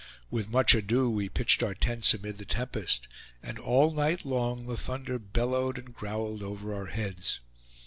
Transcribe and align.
With 0.31 0.49
much 0.49 0.73
ado, 0.73 1.11
we 1.11 1.29
pitched 1.29 1.61
our 1.61 1.75
tents 1.75 2.11
amid 2.15 2.39
the 2.39 2.43
tempest, 2.45 3.07
and 3.43 3.59
all 3.59 3.93
night 3.93 4.25
long 4.25 4.65
the 4.65 4.75
thunder 4.75 5.19
bellowed 5.19 5.77
and 5.77 5.93
growled 5.93 6.41
over 6.41 6.73
our 6.73 6.87
heads. 6.87 7.39